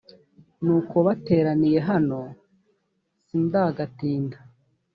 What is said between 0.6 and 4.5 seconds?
nuko bateraniye hano sindagatinda